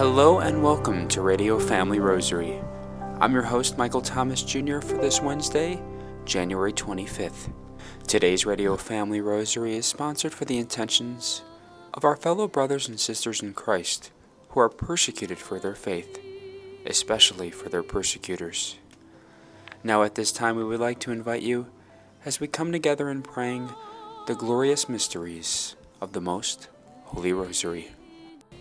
[0.00, 2.58] Hello and welcome to Radio Family Rosary.
[3.20, 5.78] I'm your host, Michael Thomas Jr., for this Wednesday,
[6.24, 7.52] January 25th.
[8.06, 11.42] Today's Radio Family Rosary is sponsored for the intentions
[11.92, 14.10] of our fellow brothers and sisters in Christ
[14.48, 16.18] who are persecuted for their faith,
[16.86, 18.76] especially for their persecutors.
[19.84, 21.66] Now, at this time, we would like to invite you
[22.24, 23.70] as we come together in praying
[24.26, 26.68] the glorious mysteries of the Most
[27.12, 27.88] Holy Rosary.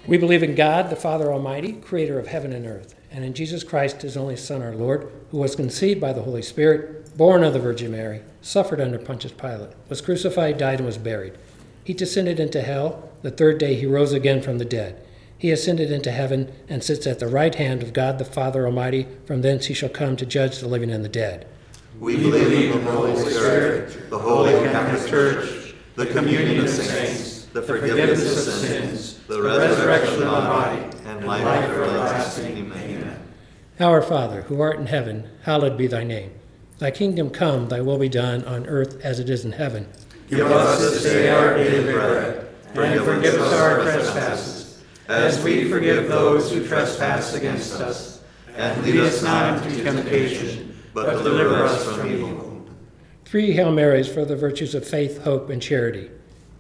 [0.07, 3.63] We believe in God, the Father Almighty, creator of heaven and earth, and in Jesus
[3.63, 7.53] Christ, his only Son, our Lord, who was conceived by the Holy Spirit, born of
[7.53, 11.37] the Virgin Mary, suffered under Pontius Pilate, was crucified, died, and was buried.
[11.83, 13.11] He descended into hell.
[13.21, 14.99] The third day he rose again from the dead.
[15.37, 19.07] He ascended into heaven and sits at the right hand of God the Father Almighty.
[19.25, 21.47] From thence he shall come to judge the living and the dead.
[21.99, 27.79] We believe in the Holy Spirit, the Holy Catholic Church, the communion of saints, the
[27.79, 32.57] forgiveness of sins, the resurrection of the body, and life everlasting.
[32.57, 33.19] Amen.
[33.79, 36.31] Our Father, who art in heaven, hallowed be thy name.
[36.77, 39.87] Thy kingdom come, thy will be done on earth as it is in heaven.
[40.29, 46.07] Give us this day our daily bread, and forgive us our trespasses, as we forgive
[46.07, 48.23] those who trespass against us.
[48.55, 52.65] And lead us not into temptation, but deliver us from evil.
[53.25, 56.09] Three Hail Marys for the virtues of faith, hope, and charity.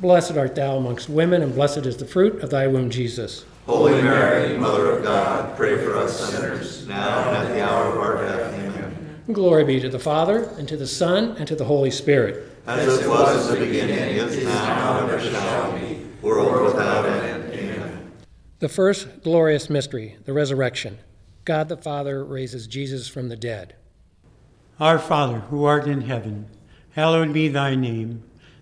[0.00, 3.44] Blessed art thou amongst women, and blessed is the fruit of thy womb, Jesus.
[3.66, 7.98] Holy Mary, Mother of God, pray for us sinners, now and at the hour of
[7.98, 8.54] our death.
[8.54, 9.22] Amen.
[9.30, 12.50] Glory be to the Father, and to the Son, and to the Holy Spirit.
[12.66, 17.52] As it was in the beginning, is now, and ever shall be, world without end.
[17.52, 18.10] Amen.
[18.60, 20.98] The first glorious mystery, the resurrection.
[21.44, 23.74] God the Father raises Jesus from the dead.
[24.80, 26.46] Our Father, who art in heaven,
[26.92, 28.22] hallowed be thy name.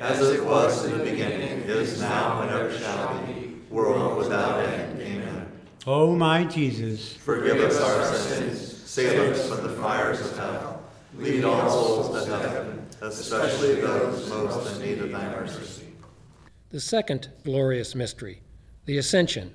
[0.00, 5.00] As it was in the beginning, is now, and ever shall be, world without end.
[5.00, 5.46] Amen.
[5.86, 10.82] O my Jesus, Forgive us our sins, save us from the fires of hell.
[11.18, 15.86] Lead all souls to heaven, especially those most in need of thy mercy.
[16.70, 18.42] The second glorious mystery,
[18.86, 19.54] the Ascension.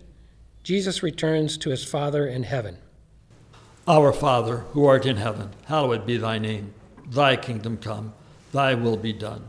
[0.63, 2.77] Jesus returns to his Father in heaven.
[3.88, 6.74] Our Father, who art in heaven, hallowed be thy name.
[7.09, 8.13] Thy kingdom come,
[8.53, 9.48] thy will be done,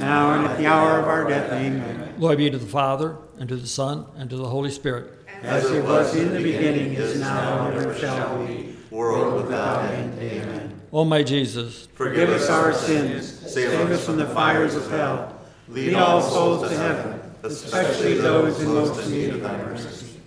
[0.00, 1.52] now and at the hour of our death.
[1.52, 2.14] Amen.
[2.18, 5.12] Glory be to the Father, and to the Son, and to the Holy Spirit.
[5.42, 10.18] As it was in the beginning, is now, and ever shall be, World without end.
[10.20, 10.80] Amen.
[10.92, 15.36] O my Jesus, Forgive Forgive us our sins, save us from the fires of hell.
[15.66, 20.20] Lead all souls to heaven, especially those in most need of thy mercy.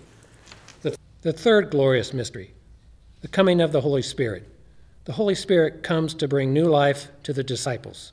[0.82, 2.52] The, the third glorious mystery,
[3.22, 4.46] the coming of the Holy Spirit.
[5.04, 8.12] The Holy Spirit comes to bring new life to the disciples.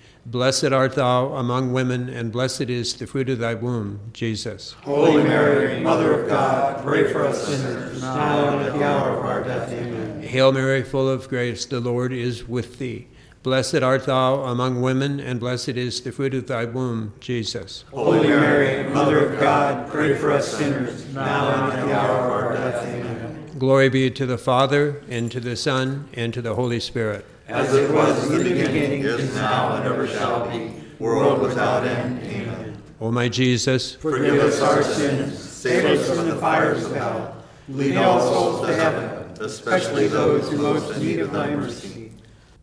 [0.25, 4.73] Blessed art thou among women, and blessed is the fruit of thy womb, Jesus.
[4.83, 9.25] Holy Mary, Mother of God, pray for us sinners, now and at the hour of
[9.25, 9.71] our death.
[9.71, 10.21] Amen.
[10.21, 13.07] Hail Mary, full of grace, the Lord is with thee.
[13.41, 17.83] Blessed art thou among women, and blessed is the fruit of thy womb, Jesus.
[17.89, 22.31] Holy Mary, Mother of God, pray for us sinners, now and at the hour of
[22.31, 22.85] our death.
[22.85, 23.49] Amen.
[23.57, 27.25] Glory be to the Father, and to the Son, and to the Holy Spirit.
[27.51, 32.23] As it was in the beginning, is now, and ever shall be, world without end.
[32.23, 32.81] Amen.
[33.01, 37.35] O my Jesus, Forgive us our sins, save us from the fires of hell.
[37.67, 39.09] Lead all souls to heaven,
[39.41, 42.13] especially those who most need of thy mercy.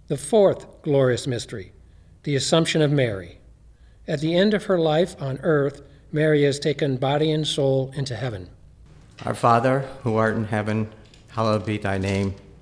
[0.07, 1.73] The fourth glorious mystery,
[2.23, 3.41] the Assumption of Mary.
[4.07, 8.17] At the end of her life on earth, Mary has taken body and soul into
[8.17, 8.49] heaven.
[9.27, 10.91] Our Father, who art in heaven,
[11.29, 12.35] hallowed be thy name.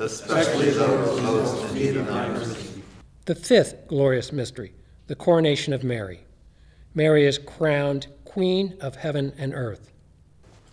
[0.00, 2.82] especially those most in need of thy mercy.
[3.24, 4.72] The fifth glorious mystery,
[5.06, 6.20] the coronation of Mary.
[6.94, 9.92] Mary is crowned Queen of heaven and earth.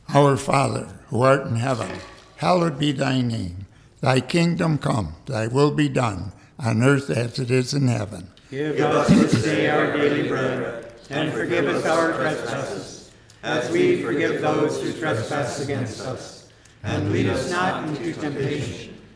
[0.10, 1.90] Our Father, who art in heaven,
[2.38, 3.68] hallowed be thy name.
[4.02, 8.30] Thy kingdom come, thy will be done, on earth as it is in heaven.
[8.52, 13.12] Give us this day our daily bread, and forgive us our trespasses,
[13.44, 16.52] as we forgive those who trespass against us.
[16.84, 18.93] And lead us not into temptation,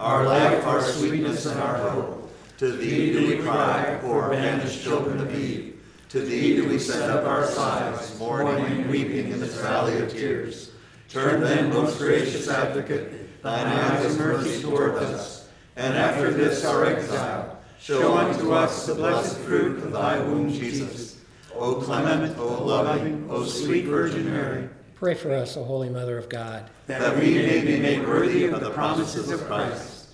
[0.00, 2.32] Our life, our sweetness, and our hope.
[2.58, 5.80] To thee do we cry, poor banished children of Eve.
[6.10, 10.10] To thee do we send up our sighs, mourning and weeping in this valley of
[10.10, 10.70] tears.
[11.08, 16.86] Turn then, most gracious advocate, thine eyes of mercy toward us, and after this our
[16.86, 21.20] exile, show unto us the blessed fruit of thy womb, Jesus.
[21.54, 26.30] O clement, O loving, O sweet Virgin Mary, Pray for us, O Holy Mother of
[26.30, 26.70] God.
[26.86, 30.08] that we may be made worthy of the promises of Christ.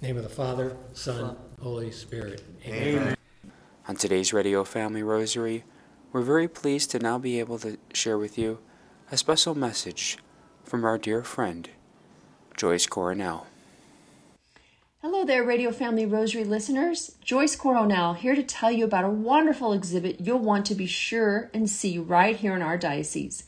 [0.00, 2.42] name of the Father, Son, Holy Spirit.
[2.64, 3.14] Amen.
[3.86, 5.64] On today's Radio Family Rosary,
[6.12, 8.58] we're very pleased to now be able to share with you
[9.12, 10.16] a special message
[10.64, 11.68] from our dear friend,
[12.56, 13.46] Joyce Coronel.
[15.02, 17.16] Hello there, Radio Family Rosary listeners.
[17.20, 21.50] Joyce Coronel here to tell you about a wonderful exhibit you'll want to be sure
[21.52, 23.44] and see right here in our diocese.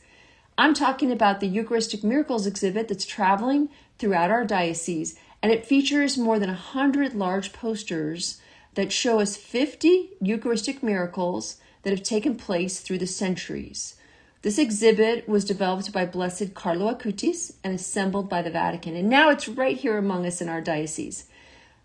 [0.61, 6.19] I'm talking about the Eucharistic Miracles exhibit that's traveling throughout our diocese, and it features
[6.19, 8.39] more than 100 large posters
[8.75, 13.95] that show us 50 Eucharistic miracles that have taken place through the centuries.
[14.43, 19.31] This exhibit was developed by Blessed Carlo Acutis and assembled by the Vatican, and now
[19.31, 21.25] it's right here among us in our diocese.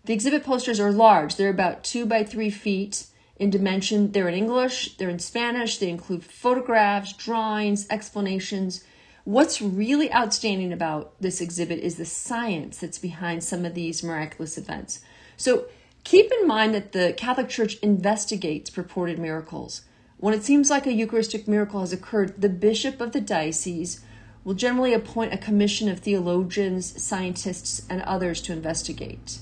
[0.05, 1.35] The exhibit posters are large.
[1.35, 3.07] They're about two by three feet
[3.39, 4.11] in dimension.
[4.11, 8.83] They're in English, they're in Spanish, they include photographs, drawings, explanations.
[9.23, 14.57] What's really outstanding about this exhibit is the science that's behind some of these miraculous
[14.57, 15.01] events.
[15.35, 15.65] So
[16.03, 19.81] keep in mind that the Catholic Church investigates purported miracles.
[20.17, 24.01] When it seems like a Eucharistic miracle has occurred, the bishop of the diocese
[24.43, 29.39] will generally appoint a commission of theologians, scientists, and others to investigate.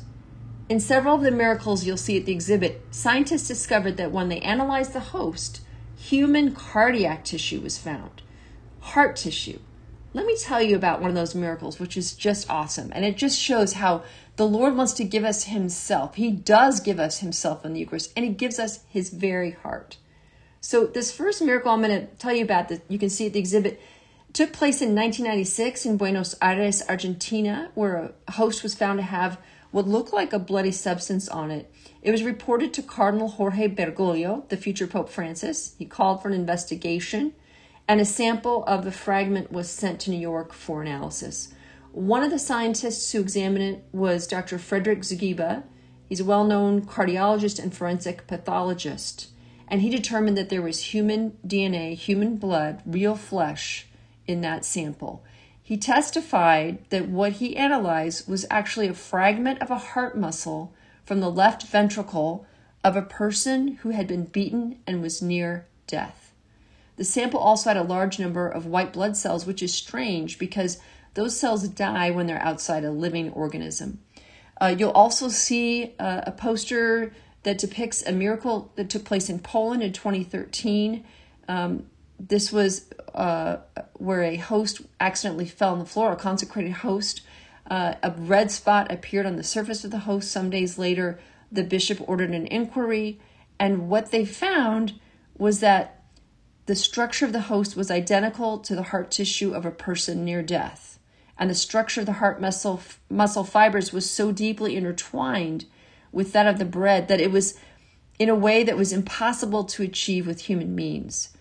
[0.68, 4.40] In several of the miracles you'll see at the exhibit, scientists discovered that when they
[4.40, 5.62] analyzed the host,
[5.96, 8.24] human cardiac tissue was found,
[8.80, 9.60] heart tissue.
[10.14, 12.92] Let me tell you about one of those miracles, which is just awesome.
[12.96, 14.04] And it just shows how
[14.38, 16.16] the Lord wants to give us Himself.
[16.16, 19.98] He does give us Himself in the Eucharist, and He gives us His very heart.
[20.62, 23.34] So, this first miracle I'm going to tell you about that you can see at
[23.34, 23.80] the exhibit
[24.34, 29.38] took place in 1996 in Buenos Aires, Argentina, where a host was found to have
[29.76, 31.70] what looked like a bloody substance on it.
[32.02, 35.76] It was reported to Cardinal Jorge Bergoglio, the future Pope Francis.
[35.78, 37.34] He called for an investigation,
[37.86, 41.54] and a sample of the fragment was sent to New York for analysis.
[41.92, 44.58] One of the scientists who examined it was Dr.
[44.58, 45.64] Frederick Zugibe.
[46.08, 49.28] He's a well known cardiologist and forensic pathologist,
[49.68, 53.88] and he determined that there was human DNA, human blood, real flesh
[54.26, 55.22] in that sample.
[55.66, 60.72] He testified that what he analyzed was actually a fragment of a heart muscle
[61.04, 62.46] from the left ventricle
[62.84, 66.32] of a person who had been beaten and was near death.
[66.98, 70.78] The sample also had a large number of white blood cells, which is strange because
[71.16, 74.02] those cells die when they're outside a living organism.
[74.62, 79.40] Uh, you'll also see uh, a poster that depicts a miracle that took place in
[79.40, 81.04] Poland in 2013.
[81.48, 81.88] Um,
[82.20, 83.58] this was uh,
[83.94, 87.22] where a host accidentally fell on the floor, a consecrated host.
[87.68, 90.32] Uh, a red spot appeared on the surface of the host.
[90.32, 91.20] Some days later,
[91.52, 93.20] the bishop ordered an inquiry,
[93.60, 95.00] and what they found
[95.38, 96.04] was that
[96.66, 100.44] the structure of the host was identical to the heart tissue of a person near
[100.44, 101.00] death.
[101.38, 105.66] And the structure of the heart muscle, muscle fibers was so deeply intertwined
[106.12, 107.58] with that of the bread that it was
[108.18, 111.35] in a way that was impossible to achieve with human means.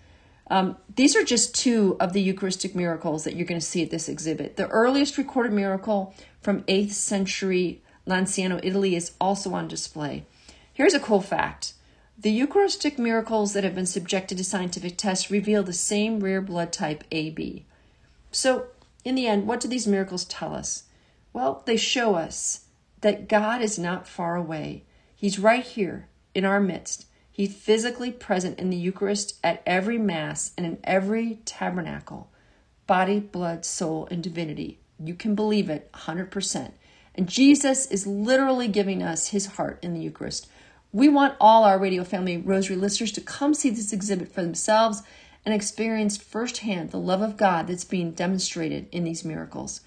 [0.47, 3.89] Um, these are just two of the Eucharistic miracles that you're going to see at
[3.89, 4.57] this exhibit.
[4.57, 10.25] The earliest recorded miracle from 8th century Lanciano, Italy, is also on display.
[10.71, 11.73] Here's a cool fact
[12.17, 16.71] the Eucharistic miracles that have been subjected to scientific tests reveal the same rare blood
[16.71, 17.65] type AB.
[18.31, 18.67] So,
[19.03, 20.83] in the end, what do these miracles tell us?
[21.33, 22.65] Well, they show us
[23.01, 24.83] that God is not far away,
[25.15, 27.05] He's right here in our midst
[27.35, 32.29] He's physically present in the Eucharist at every Mass and in every tabernacle
[32.87, 34.79] body, blood, soul, and divinity.
[35.03, 36.71] You can believe it 100%.
[37.13, 40.47] And Jesus is literally giving us his heart in the Eucharist.
[40.93, 45.03] We want all our Radio Family Rosary listeners to come see this exhibit for themselves
[45.43, 49.81] and experience firsthand the love of God that's being demonstrated in these miracles.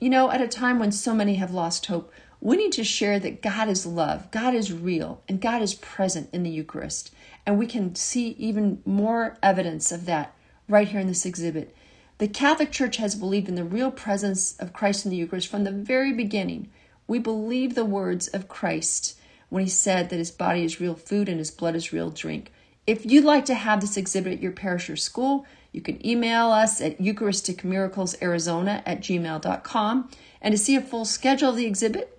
[0.00, 2.10] You know, at a time when so many have lost hope,
[2.42, 6.28] we need to share that God is love, God is real, and God is present
[6.32, 7.14] in the Eucharist.
[7.46, 10.34] And we can see even more evidence of that
[10.68, 11.72] right here in this exhibit.
[12.18, 15.62] The Catholic Church has believed in the real presence of Christ in the Eucharist from
[15.62, 16.68] the very beginning.
[17.06, 19.16] We believe the words of Christ
[19.48, 22.50] when he said that his body is real food and his blood is real drink.
[22.88, 26.50] If you'd like to have this exhibit at your parish or school, you can email
[26.50, 30.10] us at eucharisticmiraclesarizona at gmail.com.
[30.40, 32.18] And to see a full schedule of the exhibit,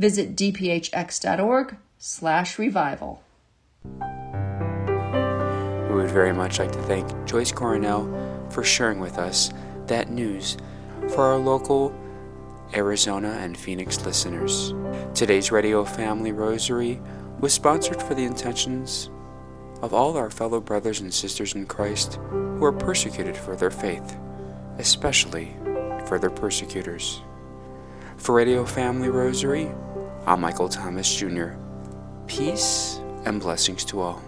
[0.00, 3.22] Visit dphx.org slash revival.
[3.84, 9.50] We would very much like to thank Joyce Coronel for sharing with us
[9.88, 10.56] that news
[11.10, 11.94] for our local
[12.72, 14.72] Arizona and Phoenix listeners.
[15.14, 16.98] Today's Radio Family Rosary
[17.38, 19.10] was sponsored for the intentions
[19.82, 24.16] of all our fellow brothers and sisters in Christ who are persecuted for their faith,
[24.78, 25.54] especially
[26.06, 27.20] for their persecutors.
[28.16, 29.70] For Radio Family Rosary,
[30.26, 31.52] I'm Michael Thomas Jr.
[32.26, 34.22] Peace and blessings to all.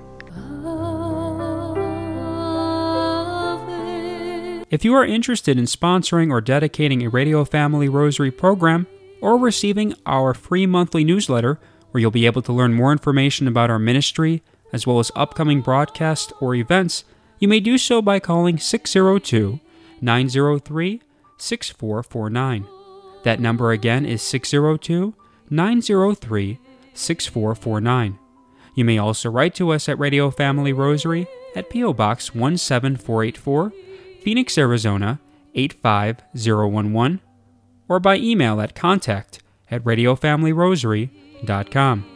[4.71, 8.87] If you are interested in sponsoring or dedicating a Radio Family Rosary program
[9.21, 13.69] or receiving our free monthly newsletter, where you'll be able to learn more information about
[13.69, 17.05] our ministry as well as upcoming broadcasts or events,
[17.39, 19.61] you may do so by calling 602
[20.01, 21.03] 903
[21.37, 22.67] 6449.
[23.25, 25.15] That number again is 602
[25.53, 26.59] 903
[26.95, 28.19] 6449.
[28.75, 31.93] You may also write to us at Radio Family Rosary at P.O.
[31.93, 33.73] Box 17484,
[34.23, 35.21] Phoenix, Arizona
[35.55, 37.21] 85011,
[37.89, 42.07] or by email at contact at radiofamilyrosary.com.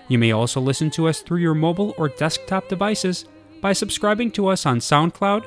[0.07, 3.25] You may also listen to us through your mobile or desktop devices
[3.61, 5.47] by subscribing to us on SoundCloud,